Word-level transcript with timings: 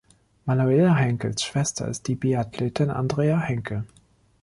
Manuela 0.47 0.95
Henkels 0.95 1.43
Schwester 1.43 1.87
ist 1.87 2.07
die 2.07 2.15
Biathletin 2.15 2.89
Andrea 2.89 3.37
Henkel. 3.39 3.85